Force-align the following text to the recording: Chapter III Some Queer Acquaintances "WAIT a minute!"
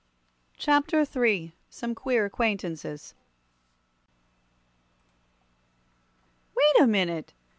Chapter 0.57 1.05
III 1.15 1.53
Some 1.69 1.93
Queer 1.93 2.25
Acquaintances 2.25 3.13
"WAIT 6.55 6.79
a 6.81 6.87
minute!" 6.87 7.33